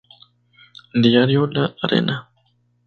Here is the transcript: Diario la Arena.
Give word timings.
Diario 0.95 1.45
la 1.45 1.75
Arena. 1.83 2.27